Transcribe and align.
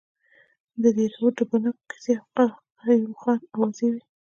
د 0.81 0.83
دیراوت 0.97 1.33
د 1.37 1.41
بنګو 1.51 1.83
کیسې 1.89 2.13
او 2.41 2.47
قیوم 2.81 3.13
خان 3.21 3.39
اوازې 3.53 3.87
وې. 3.91 4.01